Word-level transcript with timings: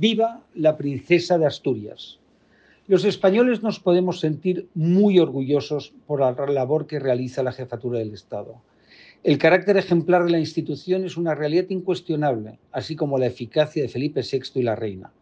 Viva 0.00 0.40
la 0.54 0.78
princesa 0.78 1.36
de 1.36 1.44
Asturias. 1.44 2.18
Los 2.88 3.04
españoles 3.04 3.62
nos 3.62 3.80
podemos 3.80 4.18
sentir 4.18 4.66
muy 4.72 5.18
orgullosos 5.18 5.92
por 6.06 6.20
la 6.20 6.32
labor 6.32 6.86
que 6.86 6.98
realiza 6.98 7.42
la 7.42 7.52
jefatura 7.52 7.98
del 7.98 8.14
Estado. 8.14 8.62
El 9.24 9.36
carácter 9.36 9.76
ejemplar 9.76 10.24
de 10.24 10.30
la 10.30 10.38
institución 10.38 11.04
es 11.04 11.18
una 11.18 11.34
realidad 11.34 11.66
incuestionable, 11.68 12.58
así 12.72 12.96
como 12.96 13.18
la 13.18 13.26
eficacia 13.26 13.82
de 13.82 13.90
Felipe 13.90 14.22
VI 14.22 14.40
y 14.54 14.62
la 14.62 14.74
reina. 14.74 15.12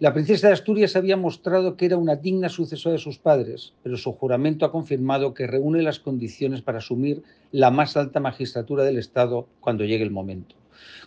La 0.00 0.12
princesa 0.12 0.48
de 0.48 0.52
Asturias 0.52 0.96
había 0.96 1.16
mostrado 1.16 1.78
que 1.78 1.86
era 1.86 1.96
una 1.96 2.16
digna 2.16 2.50
sucesora 2.50 2.92
de 2.92 2.98
sus 2.98 3.16
padres, 3.16 3.72
pero 3.82 3.96
su 3.96 4.12
juramento 4.12 4.66
ha 4.66 4.70
confirmado 4.70 5.32
que 5.32 5.46
reúne 5.46 5.80
las 5.80 5.98
condiciones 5.98 6.60
para 6.60 6.80
asumir 6.80 7.22
la 7.52 7.70
más 7.70 7.96
alta 7.96 8.20
magistratura 8.20 8.84
del 8.84 8.98
Estado 8.98 9.48
cuando 9.60 9.86
llegue 9.86 10.04
el 10.04 10.10
momento. 10.10 10.59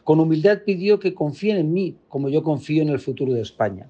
Con 0.04 0.20
humildad 0.20 0.62
pidió 0.66 1.00
que 1.00 1.14
confíen 1.14 1.58
en 1.58 1.74
mí, 1.74 1.96
como 2.08 2.30
yo 2.30 2.44
confío 2.44 2.82
en 2.82 2.90
el 2.90 3.00
futuro 3.00 3.34
de 3.34 3.42
España 3.42 3.88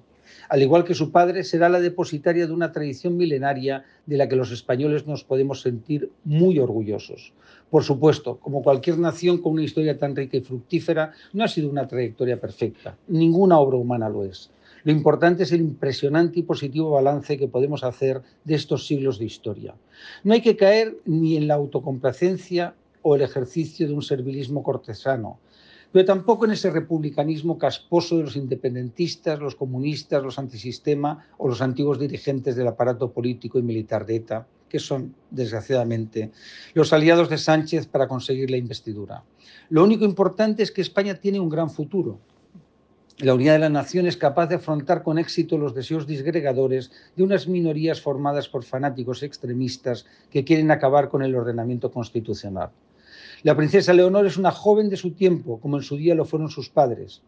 al 0.48 0.62
igual 0.62 0.84
que 0.84 0.94
su 0.94 1.10
padre, 1.10 1.44
será 1.44 1.68
la 1.68 1.80
depositaria 1.80 2.46
de 2.46 2.52
una 2.52 2.72
tradición 2.72 3.16
milenaria 3.16 3.84
de 4.06 4.16
la 4.16 4.28
que 4.28 4.36
los 4.36 4.50
españoles 4.50 5.06
nos 5.06 5.24
podemos 5.24 5.60
sentir 5.60 6.10
muy 6.24 6.58
orgullosos. 6.58 7.32
Por 7.70 7.82
supuesto, 7.82 8.38
como 8.38 8.62
cualquier 8.62 8.98
nación 8.98 9.38
con 9.38 9.54
una 9.54 9.64
historia 9.64 9.98
tan 9.98 10.14
rica 10.14 10.36
y 10.36 10.42
fructífera, 10.42 11.12
no 11.32 11.44
ha 11.44 11.48
sido 11.48 11.70
una 11.70 11.88
trayectoria 11.88 12.40
perfecta. 12.40 12.96
Ninguna 13.08 13.58
obra 13.58 13.78
humana 13.78 14.08
lo 14.08 14.24
es. 14.24 14.50
Lo 14.84 14.92
importante 14.92 15.44
es 15.44 15.52
el 15.52 15.60
impresionante 15.60 16.40
y 16.40 16.42
positivo 16.42 16.90
balance 16.90 17.38
que 17.38 17.48
podemos 17.48 17.82
hacer 17.84 18.20
de 18.44 18.54
estos 18.54 18.86
siglos 18.86 19.18
de 19.18 19.24
historia. 19.24 19.74
No 20.24 20.34
hay 20.34 20.42
que 20.42 20.56
caer 20.56 20.98
ni 21.06 21.36
en 21.36 21.48
la 21.48 21.54
autocomplacencia 21.54 22.74
o 23.00 23.16
el 23.16 23.22
ejercicio 23.22 23.88
de 23.88 23.94
un 23.94 24.02
servilismo 24.02 24.62
cortesano, 24.62 25.38
pero 25.94 26.06
tampoco 26.06 26.44
en 26.44 26.50
ese 26.50 26.70
republicanismo 26.72 27.56
casposo 27.56 28.16
de 28.16 28.24
los 28.24 28.34
independentistas, 28.34 29.38
los 29.38 29.54
comunistas, 29.54 30.24
los 30.24 30.40
antisistema 30.40 31.24
o 31.38 31.46
los 31.46 31.62
antiguos 31.62 32.00
dirigentes 32.00 32.56
del 32.56 32.66
aparato 32.66 33.12
político 33.12 33.60
y 33.60 33.62
militar 33.62 34.04
de 34.04 34.16
ETA, 34.16 34.44
que 34.68 34.80
son, 34.80 35.14
desgraciadamente, 35.30 36.32
los 36.74 36.92
aliados 36.92 37.30
de 37.30 37.38
Sánchez 37.38 37.86
para 37.86 38.08
conseguir 38.08 38.50
la 38.50 38.56
investidura. 38.56 39.22
Lo 39.70 39.84
único 39.84 40.04
importante 40.04 40.64
es 40.64 40.72
que 40.72 40.80
España 40.80 41.14
tiene 41.14 41.38
un 41.38 41.48
gran 41.48 41.70
futuro. 41.70 42.18
La 43.18 43.34
unidad 43.34 43.52
de 43.52 43.60
la 43.60 43.68
nación 43.68 44.08
es 44.08 44.16
capaz 44.16 44.48
de 44.48 44.56
afrontar 44.56 45.04
con 45.04 45.20
éxito 45.20 45.58
los 45.58 45.76
deseos 45.76 46.08
disgregadores 46.08 46.90
de 47.14 47.22
unas 47.22 47.46
minorías 47.46 48.00
formadas 48.00 48.48
por 48.48 48.64
fanáticos 48.64 49.22
extremistas 49.22 50.06
que 50.28 50.42
quieren 50.42 50.72
acabar 50.72 51.08
con 51.08 51.22
el 51.22 51.36
ordenamiento 51.36 51.92
constitucional. 51.92 52.70
La 53.44 53.54
princesa 53.54 53.92
Leonor 53.92 54.24
es 54.24 54.38
una 54.38 54.50
joven 54.50 54.88
de 54.88 54.96
su 54.96 55.10
tiempo, 55.10 55.60
como 55.60 55.76
en 55.76 55.82
su 55.82 55.98
día 55.98 56.14
lo 56.14 56.24
fueron 56.24 56.48
sus 56.48 56.70
padres, 56.70 57.20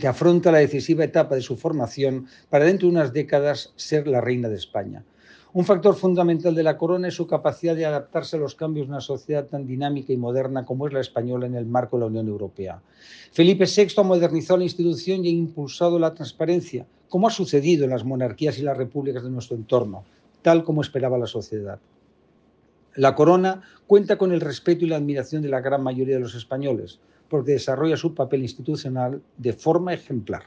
que 0.00 0.08
afronta 0.08 0.50
la 0.50 0.58
decisiva 0.58 1.04
etapa 1.04 1.36
de 1.36 1.42
su 1.42 1.56
formación 1.56 2.26
para 2.50 2.64
dentro 2.64 2.88
de 2.88 2.94
unas 2.94 3.12
décadas 3.12 3.72
ser 3.76 4.08
la 4.08 4.20
reina 4.20 4.48
de 4.48 4.56
España. 4.56 5.04
Un 5.52 5.64
factor 5.64 5.94
fundamental 5.94 6.56
de 6.56 6.64
la 6.64 6.76
corona 6.76 7.06
es 7.06 7.14
su 7.14 7.28
capacidad 7.28 7.76
de 7.76 7.86
adaptarse 7.86 8.34
a 8.34 8.40
los 8.40 8.56
cambios 8.56 8.88
de 8.88 8.94
una 8.94 9.00
sociedad 9.00 9.46
tan 9.46 9.64
dinámica 9.64 10.12
y 10.12 10.16
moderna 10.16 10.64
como 10.64 10.88
es 10.88 10.92
la 10.92 11.00
española 11.00 11.46
en 11.46 11.54
el 11.54 11.66
marco 11.66 11.96
de 11.96 12.00
la 12.00 12.06
Unión 12.06 12.26
Europea. 12.26 12.82
Felipe 13.30 13.66
VI 13.66 13.94
ha 13.96 14.02
modernizado 14.02 14.56
la 14.56 14.64
institución 14.64 15.24
y 15.24 15.28
ha 15.28 15.30
impulsado 15.30 16.00
la 16.00 16.14
transparencia, 16.14 16.84
como 17.08 17.28
ha 17.28 17.30
sucedido 17.30 17.84
en 17.84 17.90
las 17.90 18.04
monarquías 18.04 18.58
y 18.58 18.62
las 18.62 18.76
repúblicas 18.76 19.22
de 19.22 19.30
nuestro 19.30 19.56
entorno, 19.56 20.02
tal 20.42 20.64
como 20.64 20.82
esperaba 20.82 21.16
la 21.16 21.28
sociedad. 21.28 21.78
La 22.98 23.14
corona 23.14 23.62
cuenta 23.86 24.18
con 24.18 24.32
el 24.32 24.40
respeto 24.40 24.84
y 24.84 24.88
la 24.88 24.96
admiración 24.96 25.40
de 25.40 25.48
la 25.48 25.60
gran 25.60 25.84
mayoría 25.84 26.16
de 26.16 26.20
los 26.20 26.34
españoles, 26.34 26.98
porque 27.28 27.52
desarrolla 27.52 27.96
su 27.96 28.12
papel 28.12 28.42
institucional 28.42 29.22
de 29.36 29.52
forma 29.52 29.94
ejemplar. 29.94 30.42